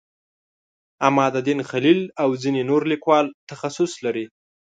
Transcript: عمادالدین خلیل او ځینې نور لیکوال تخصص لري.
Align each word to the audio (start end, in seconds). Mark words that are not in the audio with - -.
عمادالدین 1.07 1.59
خلیل 1.69 2.01
او 2.21 2.29
ځینې 2.41 2.61
نور 2.69 2.81
لیکوال 2.91 3.25
تخصص 3.49 3.91
لري. 4.05 4.25